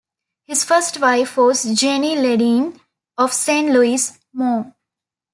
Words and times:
His 0.47 0.63
first 0.63 0.99
wife 0.99 1.37
was 1.37 1.75
Jenny 1.79 2.15
Ledeen 2.15 2.79
of 3.19 3.31
Saint 3.31 3.69
Louis, 3.69 4.11
Mo. 4.33 4.73